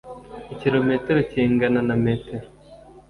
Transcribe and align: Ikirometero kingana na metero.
Ikirometero 0.53 1.19
kingana 1.29 1.79
na 1.87 1.95
metero. 2.03 2.47